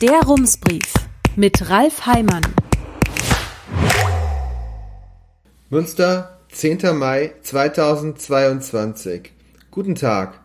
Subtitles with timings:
[0.00, 0.94] Der Rumsbrief
[1.36, 2.40] mit Ralf Heimann.
[5.68, 6.96] Münster, 10.
[6.96, 9.30] Mai 2022.
[9.70, 10.40] Guten Tag.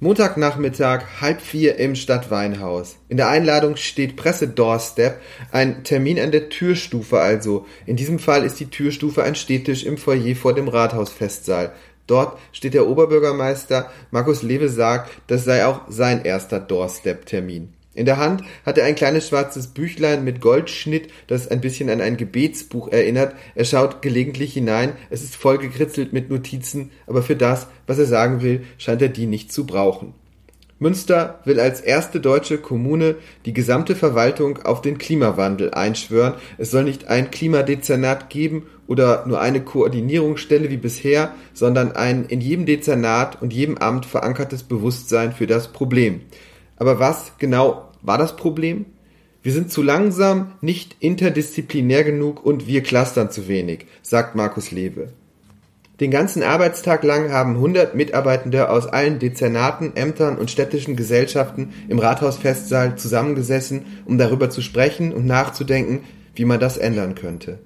[0.00, 2.96] Montagnachmittag, halb vier im Stadtweinhaus.
[3.08, 5.22] In der Einladung steht Presse-Doorstep,
[5.52, 7.64] ein Termin an der Türstufe also.
[7.86, 11.72] In diesem Fall ist die Türstufe ein Stehtisch im Foyer vor dem Rathausfestsaal.
[12.06, 17.72] Dort steht der Oberbürgermeister Markus Lewe sagt, das sei auch sein erster Doorstep-Termin.
[17.96, 22.02] In der Hand hat er ein kleines schwarzes Büchlein mit Goldschnitt, das ein bisschen an
[22.02, 23.34] ein Gebetsbuch erinnert.
[23.54, 28.04] Er schaut gelegentlich hinein, es ist voll gekritzelt mit Notizen, aber für das, was er
[28.04, 30.12] sagen will, scheint er die nicht zu brauchen.
[30.78, 33.14] Münster will als erste deutsche Kommune
[33.46, 36.34] die gesamte Verwaltung auf den Klimawandel einschwören.
[36.58, 42.42] Es soll nicht ein Klimadezernat geben oder nur eine Koordinierungsstelle wie bisher, sondern ein in
[42.42, 46.20] jedem Dezernat und jedem Amt verankertes Bewusstsein für das Problem.
[46.76, 48.86] Aber was genau war das Problem?
[49.42, 55.12] Wir sind zu langsam, nicht interdisziplinär genug und wir clustern zu wenig, sagt Markus Lewe.
[56.00, 61.98] Den ganzen Arbeitstag lang haben 100 Mitarbeitende aus allen Dezernaten, Ämtern und städtischen Gesellschaften im
[61.98, 66.00] Rathausfestsaal zusammengesessen, um darüber zu sprechen und nachzudenken,
[66.34, 67.60] wie man das ändern könnte.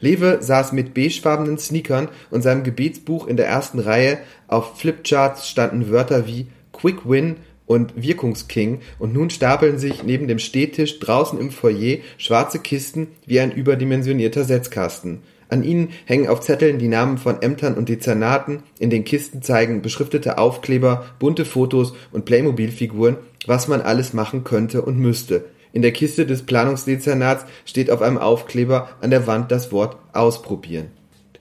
[0.00, 4.18] Lewe saß mit beigefarbenen Sneakern und seinem Gebetsbuch in der ersten Reihe.
[4.46, 7.36] Auf Flipcharts standen Wörter wie Quick Win
[7.68, 13.38] und Wirkungsking und nun stapeln sich neben dem Stehtisch draußen im Foyer schwarze Kisten wie
[13.38, 15.20] ein überdimensionierter Setzkasten.
[15.50, 19.80] An ihnen hängen auf Zetteln die Namen von Ämtern und Dezernaten, in den Kisten zeigen
[19.80, 25.44] beschriftete Aufkleber, bunte Fotos und Playmobil-Figuren, was man alles machen könnte und müsste.
[25.72, 30.88] In der Kiste des Planungsdezernats steht auf einem Aufkleber an der Wand das Wort ausprobieren.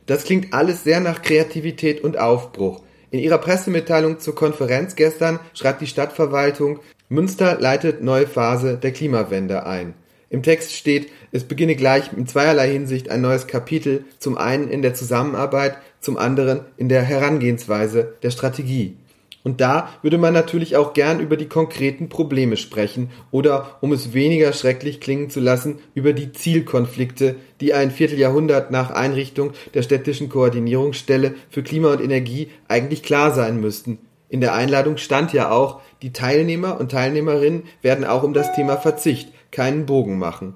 [0.05, 2.81] Das klingt alles sehr nach Kreativität und Aufbruch.
[3.09, 9.66] In ihrer Pressemitteilung zur Konferenz gestern schreibt die Stadtverwaltung, Münster leitet neue Phase der Klimawende
[9.66, 9.94] ein.
[10.30, 14.81] Im Text steht, es beginne gleich in zweierlei Hinsicht ein neues Kapitel, zum einen in
[14.81, 18.98] der Zusammenarbeit, zum anderen in der Herangehensweise der Strategie.
[19.47, 24.11] Und da würde man natürlich auch gern über die konkreten Probleme sprechen oder, um es
[24.11, 30.27] weniger schrecklich klingen zu lassen, über die Zielkonflikte, die ein Vierteljahrhundert nach Einrichtung der städtischen
[30.27, 33.99] Koordinierungsstelle für Klima und Energie eigentlich klar sein müssten.
[34.27, 38.75] In der Einladung stand ja auch, die Teilnehmer und Teilnehmerinnen werden auch um das Thema
[38.75, 40.55] Verzicht keinen Bogen machen.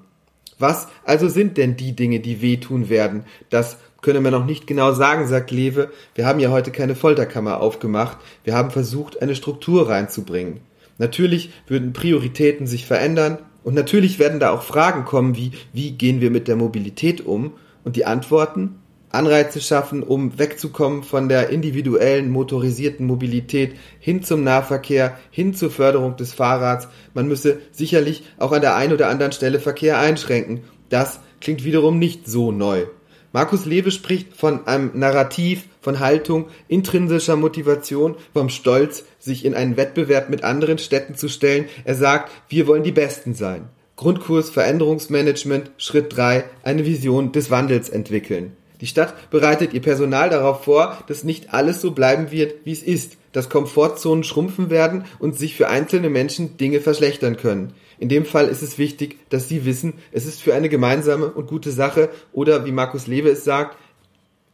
[0.58, 3.24] Was also sind denn die Dinge, die wehtun werden?
[3.48, 5.90] Das könne man noch nicht genau sagen, sagt Lewe.
[6.14, 8.18] Wir haben ja heute keine Folterkammer aufgemacht.
[8.44, 10.60] Wir haben versucht, eine Struktur reinzubringen.
[10.98, 16.20] Natürlich würden Prioritäten sich verändern und natürlich werden da auch Fragen kommen wie, wie gehen
[16.20, 17.52] wir mit der Mobilität um?
[17.84, 18.76] Und die Antworten?
[19.10, 26.16] Anreize schaffen, um wegzukommen von der individuellen motorisierten Mobilität hin zum Nahverkehr, hin zur Förderung
[26.16, 26.88] des Fahrrads.
[27.12, 30.62] Man müsse sicherlich auch an der einen oder anderen Stelle Verkehr einschränken.
[30.88, 32.86] Das klingt wiederum nicht so neu.
[33.32, 39.78] Markus Lewe spricht von einem Narrativ, von Haltung, intrinsischer Motivation, vom Stolz, sich in einen
[39.78, 41.64] Wettbewerb mit anderen Städten zu stellen.
[41.84, 43.68] Er sagt, wir wollen die Besten sein.
[43.96, 48.56] Grundkurs Veränderungsmanagement, Schritt 3, eine Vision des Wandels entwickeln.
[48.82, 52.82] Die Stadt bereitet ihr Personal darauf vor, dass nicht alles so bleiben wird, wie es
[52.82, 57.72] ist, dass Komfortzonen schrumpfen werden und sich für einzelne Menschen Dinge verschlechtern können.
[57.98, 61.46] In dem Fall ist es wichtig, dass sie wissen, es ist für eine gemeinsame und
[61.46, 63.76] gute Sache oder wie Markus Lewe es sagt,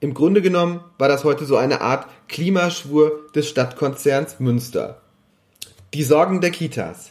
[0.00, 5.00] im Grunde genommen war das heute so eine Art Klimaschwur des Stadtkonzerns Münster.
[5.93, 7.11] Die Sorgen der Kitas.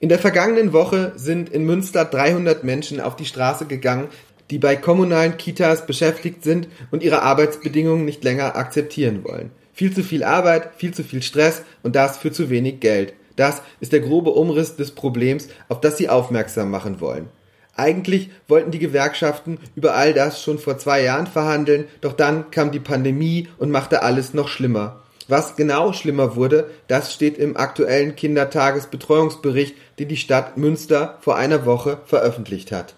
[0.00, 4.08] In der vergangenen Woche sind in Münster 300 Menschen auf die Straße gegangen,
[4.50, 9.50] die bei kommunalen Kitas beschäftigt sind und ihre Arbeitsbedingungen nicht länger akzeptieren wollen.
[9.78, 13.14] Viel zu viel Arbeit, viel zu viel Stress und das für zu wenig Geld.
[13.36, 17.28] Das ist der grobe Umriss des Problems, auf das sie aufmerksam machen wollen.
[17.76, 22.72] Eigentlich wollten die Gewerkschaften über all das schon vor zwei Jahren verhandeln, doch dann kam
[22.72, 25.04] die Pandemie und machte alles noch schlimmer.
[25.28, 31.66] Was genau schlimmer wurde, das steht im aktuellen Kindertagesbetreuungsbericht, den die Stadt Münster vor einer
[31.66, 32.96] Woche veröffentlicht hat.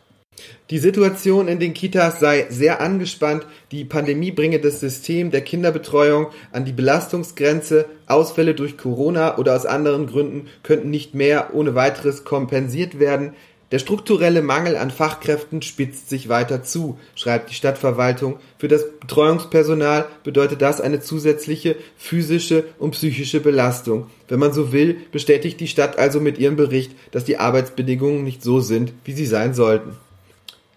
[0.71, 6.29] Die Situation in den Kitas sei sehr angespannt, die Pandemie bringe das System der Kinderbetreuung
[6.53, 12.25] an die Belastungsgrenze, Ausfälle durch Corona oder aus anderen Gründen könnten nicht mehr ohne weiteres
[12.25, 13.35] kompensiert werden,
[13.71, 18.41] der strukturelle Mangel an Fachkräften spitzt sich weiter zu, schreibt die Stadtverwaltung.
[18.59, 24.09] Für das Betreuungspersonal bedeutet das eine zusätzliche physische und psychische Belastung.
[24.27, 28.43] Wenn man so will, bestätigt die Stadt also mit ihrem Bericht, dass die Arbeitsbedingungen nicht
[28.43, 29.93] so sind, wie sie sein sollten.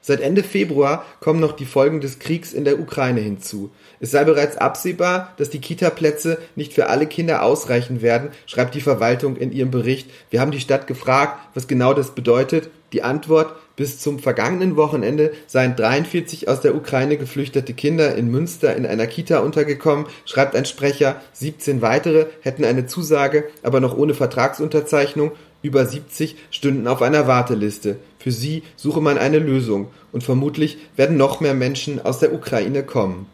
[0.06, 3.72] Seit Ende Februar kommen noch die Folgen des Kriegs in der Ukraine hinzu.
[4.02, 8.82] Es sei bereits absehbar, dass die Kita-Plätze nicht für alle Kinder ausreichen werden, schreibt die
[8.82, 10.10] Verwaltung in ihrem Bericht.
[10.30, 12.70] Wir haben die Stadt gefragt, was genau das bedeutet.
[12.92, 18.76] Die Antwort, bis zum vergangenen Wochenende seien 43 aus der Ukraine geflüchtete Kinder in Münster
[18.76, 21.22] in einer Kita untergekommen, schreibt ein Sprecher.
[21.32, 25.32] 17 weitere hätten eine Zusage, aber noch ohne Vertragsunterzeichnung.
[25.64, 27.98] Über 70 stünden auf einer Warteliste.
[28.20, 32.84] Für sie suche man eine Lösung und vermutlich werden noch mehr Menschen aus der Ukraine
[32.84, 33.26] kommen.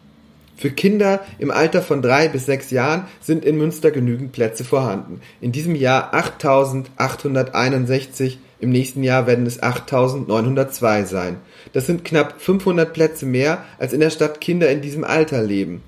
[0.55, 5.21] Für Kinder im Alter von drei bis sechs Jahren sind in Münster genügend Plätze vorhanden.
[5.41, 11.37] In diesem Jahr 8.861, im nächsten Jahr werden es 8.902 sein.
[11.71, 15.81] Das sind knapp 500 Plätze mehr, als in der Stadt Kinder in diesem Alter leben.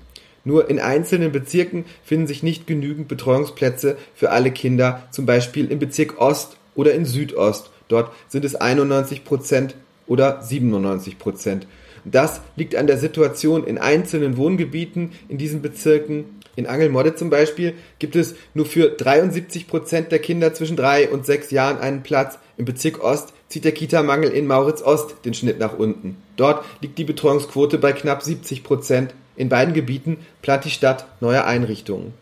[0.44, 5.78] Nur in einzelnen Bezirken finden sich nicht genügend Betreuungsplätze für alle Kinder, zum Beispiel im
[5.78, 7.70] Bezirk Ost oder in Südost.
[7.88, 11.66] Dort sind es 91 Prozent oder 97 Prozent.
[12.04, 16.40] Das liegt an der Situation in einzelnen Wohngebieten in diesen Bezirken.
[16.56, 21.24] In Angelmodde zum Beispiel gibt es nur für 73 Prozent der Kinder zwischen drei und
[21.24, 22.38] sechs Jahren einen Platz.
[22.58, 26.16] Im Bezirk Ost zieht der Kita-Mangel in Mauritz Ost den Schnitt nach unten.
[26.36, 29.14] Dort liegt die Betreuungsquote bei knapp 70 Prozent.
[29.36, 32.14] In beiden Gebieten plant die Stadt neue Einrichtungen.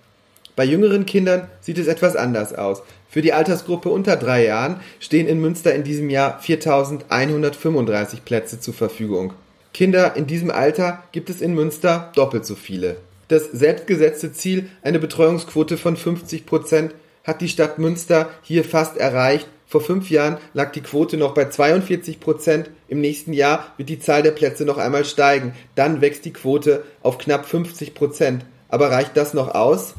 [0.56, 2.82] Bei jüngeren Kindern sieht es etwas anders aus.
[3.08, 8.74] Für die Altersgruppe unter drei Jahren stehen in Münster in diesem Jahr 4.135 Plätze zur
[8.74, 9.32] Verfügung.
[9.72, 12.96] Kinder in diesem Alter gibt es in Münster doppelt so viele.
[13.28, 19.46] Das selbstgesetzte Ziel, eine Betreuungsquote von 50 Prozent, hat die Stadt Münster hier fast erreicht.
[19.70, 22.70] Vor fünf Jahren lag die Quote noch bei 42 Prozent.
[22.88, 25.54] Im nächsten Jahr wird die Zahl der Plätze noch einmal steigen.
[25.76, 28.44] Dann wächst die Quote auf knapp 50 Prozent.
[28.68, 29.94] Aber reicht das noch aus?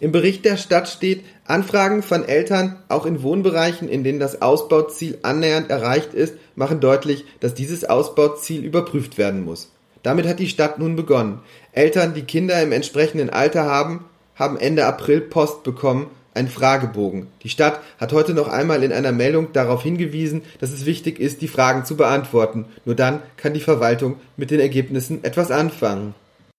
[0.00, 5.18] Im Bericht der Stadt steht, Anfragen von Eltern, auch in Wohnbereichen, in denen das Ausbauziel
[5.22, 9.70] annähernd erreicht ist, machen deutlich, dass dieses Ausbauziel überprüft werden muss.
[10.02, 11.38] Damit hat die Stadt nun begonnen.
[11.70, 17.26] Eltern, die Kinder im entsprechenden Alter haben, haben Ende April Post bekommen, einen Fragebogen.
[17.42, 21.42] Die Stadt hat heute noch einmal in einer Meldung darauf hingewiesen, dass es wichtig ist,
[21.42, 22.66] die Fragen zu beantworten.
[22.84, 26.14] Nur dann kann die Verwaltung mit den Ergebnissen etwas anfangen.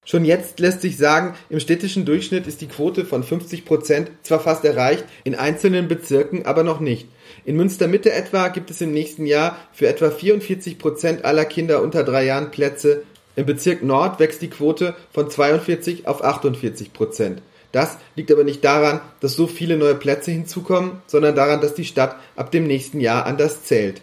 [0.06, 4.40] Schon jetzt lässt sich sagen, im städtischen Durchschnitt ist die Quote von 50 Prozent zwar
[4.40, 7.08] fast erreicht, in einzelnen Bezirken aber noch nicht.
[7.46, 11.84] In Münster Mitte etwa gibt es im nächsten Jahr für etwa 44 Prozent aller Kinder
[11.84, 13.04] unter drei Jahren Plätze.
[13.36, 17.42] Im Bezirk Nord wächst die Quote von 42 auf 48 Prozent.
[17.72, 21.86] Das liegt aber nicht daran, dass so viele neue Plätze hinzukommen, sondern daran, dass die
[21.86, 24.02] Stadt ab dem nächsten Jahr anders zählt.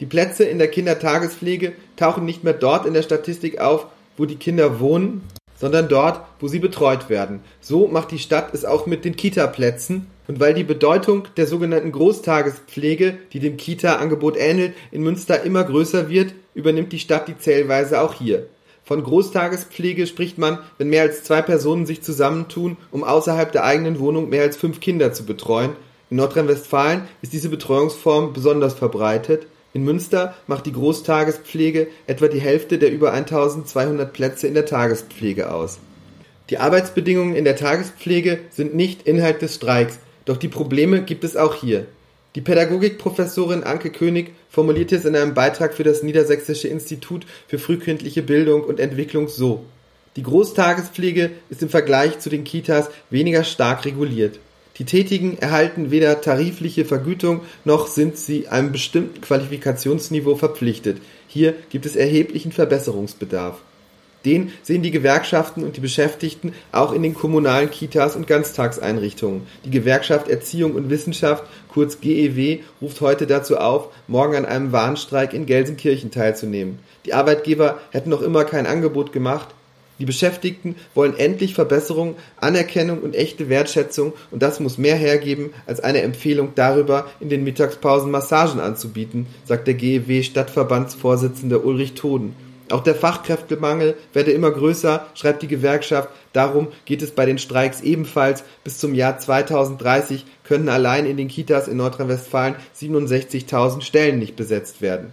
[0.00, 4.36] Die Plätze in der Kindertagespflege tauchen nicht mehr dort in der Statistik auf, wo die
[4.36, 5.22] Kinder wohnen,
[5.56, 7.40] sondern dort, wo sie betreut werden.
[7.60, 10.06] So macht die Stadt es auch mit den Kita-Plätzen.
[10.28, 16.10] Und weil die Bedeutung der sogenannten Großtagespflege, die dem Kita-Angebot ähnelt, in Münster immer größer
[16.10, 18.46] wird, übernimmt die Stadt die Zählweise auch hier.
[18.88, 23.98] Von Großtagespflege spricht man, wenn mehr als zwei Personen sich zusammentun, um außerhalb der eigenen
[23.98, 25.72] Wohnung mehr als fünf Kinder zu betreuen.
[26.08, 29.46] In Nordrhein-Westfalen ist diese Betreuungsform besonders verbreitet.
[29.74, 35.52] In Münster macht die Großtagespflege etwa die Hälfte der über 1200 Plätze in der Tagespflege
[35.52, 35.80] aus.
[36.48, 41.36] Die Arbeitsbedingungen in der Tagespflege sind nicht Inhalt des Streiks, doch die Probleme gibt es
[41.36, 41.84] auch hier.
[42.38, 48.22] Die Pädagogikprofessorin Anke König formulierte es in einem Beitrag für das Niedersächsische Institut für frühkindliche
[48.22, 49.64] Bildung und Entwicklung so.
[50.14, 54.38] Die Großtagespflege ist im Vergleich zu den Kitas weniger stark reguliert.
[54.78, 60.98] Die Tätigen erhalten weder tarifliche Vergütung noch sind sie einem bestimmten Qualifikationsniveau verpflichtet.
[61.26, 63.60] Hier gibt es erheblichen Verbesserungsbedarf.
[64.24, 69.46] Den sehen die Gewerkschaften und die Beschäftigten auch in den kommunalen Kitas und Ganztagseinrichtungen.
[69.64, 75.32] Die Gewerkschaft Erziehung und Wissenschaft, kurz GEW, ruft heute dazu auf, morgen an einem Warnstreik
[75.32, 76.80] in Gelsenkirchen teilzunehmen.
[77.06, 79.48] Die Arbeitgeber hätten noch immer kein Angebot gemacht,
[79.98, 85.80] die Beschäftigten wollen endlich Verbesserung, Anerkennung und echte Wertschätzung und das muss mehr hergeben als
[85.80, 92.36] eine Empfehlung darüber, in den Mittagspausen Massagen anzubieten, sagt der GEW Stadtverbandsvorsitzende Ulrich Toden.
[92.70, 96.10] Auch der Fachkräftemangel werde immer größer, schreibt die Gewerkschaft.
[96.32, 98.44] Darum geht es bei den Streiks ebenfalls.
[98.64, 104.82] Bis zum Jahr 2030 könnten allein in den Kitas in Nordrhein-Westfalen 67.000 Stellen nicht besetzt
[104.82, 105.12] werden.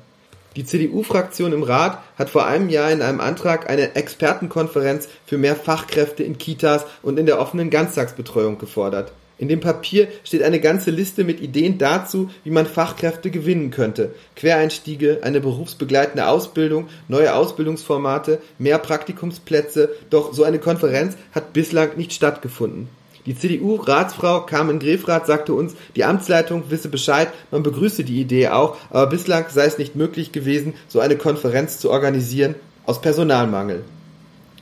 [0.56, 5.56] Die CDU-Fraktion im Rat hat vor einem Jahr in einem Antrag eine Expertenkonferenz für mehr
[5.56, 9.12] Fachkräfte in Kitas und in der offenen Ganztagsbetreuung gefordert.
[9.38, 14.16] In dem Papier steht eine ganze Liste mit Ideen dazu, wie man Fachkräfte gewinnen könnte.
[14.36, 22.14] Quereinstiege, eine berufsbegleitende Ausbildung, neue Ausbildungsformate, mehr Praktikumsplätze, doch so eine Konferenz hat bislang nicht
[22.14, 22.88] stattgefunden.
[23.26, 28.78] Die CDU-Ratsfrau Carmen Grefrath sagte uns, die Amtsleitung wisse Bescheid, man begrüße die Idee auch,
[28.92, 33.84] aber bislang sei es nicht möglich gewesen, so eine Konferenz zu organisieren, aus Personalmangel.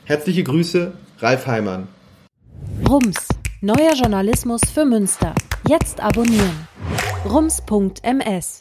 [0.04, 1.88] Herzliche Grüße, Ralf Heimann.
[2.88, 3.28] Rums,
[3.64, 5.34] neuer Journalismus für Münster.
[5.66, 6.68] Jetzt abonnieren.
[7.24, 8.60] rums.ms